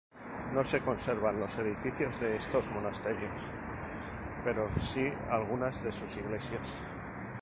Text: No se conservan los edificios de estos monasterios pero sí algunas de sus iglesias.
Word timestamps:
No 0.55 0.63
se 0.65 0.81
conservan 0.81 1.39
los 1.39 1.59
edificios 1.59 2.19
de 2.21 2.35
estos 2.35 2.71
monasterios 2.71 3.51
pero 4.43 4.67
sí 4.79 5.13
algunas 5.29 5.83
de 5.83 5.91
sus 5.91 6.17
iglesias. 6.17 6.75